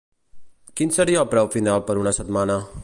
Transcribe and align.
Quin 0.81 0.93
seria 0.95 1.21
el 1.25 1.29
preu 1.35 1.51
final 1.57 1.87
per 1.91 2.01
una 2.05 2.17
setmana? 2.21 2.59